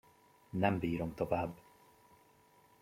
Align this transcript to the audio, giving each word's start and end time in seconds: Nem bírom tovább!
Nem 0.49 0.79
bírom 0.79 1.13
tovább! 1.13 1.53